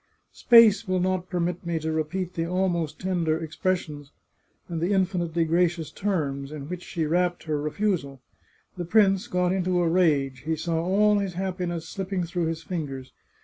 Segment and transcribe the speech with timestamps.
[0.33, 4.09] Space will not permit me to repeat the almost tender ex pressions,
[4.67, 8.19] and the infinitely gracious terms, in which she wrapped her refusal.
[8.77, 13.13] The prince got into a rage; he saw all his happiness slipping through his fingers.